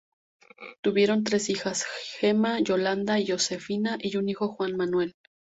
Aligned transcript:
Tuvieron 0.83 1.23
tres 1.23 1.51
hijas, 1.51 1.85
Gemma, 2.17 2.59
Yolanda 2.59 3.19
y 3.19 3.27
Josefina, 3.27 3.99
y 4.01 4.15
un 4.17 4.29
hijo, 4.29 4.47
Juan 4.47 4.75
Manuel. 4.75 5.13